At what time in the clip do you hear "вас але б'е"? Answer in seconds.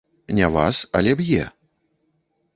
0.55-1.45